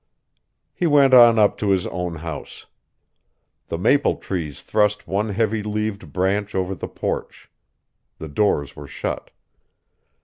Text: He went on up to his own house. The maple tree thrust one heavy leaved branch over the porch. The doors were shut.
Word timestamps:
He 0.73 0.87
went 0.87 1.13
on 1.13 1.37
up 1.37 1.59
to 1.59 1.69
his 1.69 1.85
own 1.85 2.15
house. 2.15 2.65
The 3.67 3.77
maple 3.77 4.15
tree 4.15 4.51
thrust 4.51 5.05
one 5.07 5.29
heavy 5.29 5.61
leaved 5.61 6.11
branch 6.11 6.55
over 6.55 6.73
the 6.73 6.87
porch. 6.87 7.51
The 8.17 8.27
doors 8.27 8.75
were 8.75 8.87
shut. 8.87 9.29